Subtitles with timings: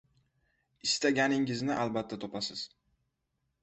[0.87, 2.69] Istaganingizni albatta topasiz.